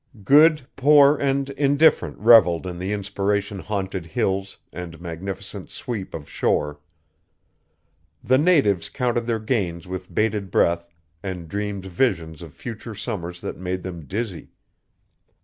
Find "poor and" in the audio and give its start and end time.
0.75-1.47